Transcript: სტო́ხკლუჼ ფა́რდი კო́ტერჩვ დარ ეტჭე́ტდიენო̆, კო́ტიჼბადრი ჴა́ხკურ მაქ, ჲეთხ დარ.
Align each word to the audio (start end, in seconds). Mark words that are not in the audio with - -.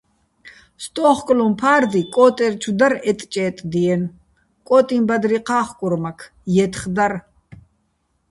სტო́ხკლუჼ 0.83 1.45
ფა́რდი 1.59 2.01
კო́ტერჩვ 2.15 2.71
დარ 2.79 2.93
ეტჭე́ტდიენო̆, 3.09 4.13
კო́ტიჼბადრი 4.67 5.37
ჴა́ხკურ 5.47 5.93
მაქ, 6.03 6.19
ჲეთხ 6.53 6.81
დარ. 6.95 7.13